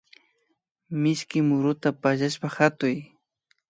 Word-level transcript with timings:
Mishki 1.01 1.39
muruta 1.47 1.89
pallashpa 2.01 2.47
hatuy 2.55 2.95